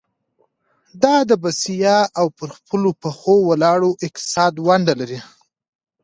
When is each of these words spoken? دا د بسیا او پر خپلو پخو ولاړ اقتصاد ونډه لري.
دا 1.03 1.15
د 1.29 1.31
بسیا 1.43 1.97
او 2.19 2.25
پر 2.37 2.49
خپلو 2.57 2.89
پخو 3.01 3.35
ولاړ 3.49 3.79
اقتصاد 4.05 4.53
ونډه 4.67 4.93
لري. 5.01 5.19